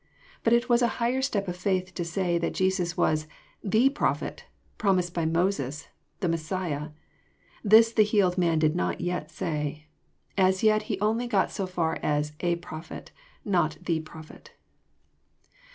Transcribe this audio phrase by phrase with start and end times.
[0.43, 3.27] But It was a higher step of faith to say that Jesus was
[3.63, 4.45] "the Prophet"
[4.79, 5.89] promised by Mo6es,
[6.21, 6.89] ^the Messiah.
[7.63, 9.85] This the healed man did not yet say.
[10.35, 13.11] As yet he only got so far as "a Prophet,"
[13.45, 14.53] not" the Prophet."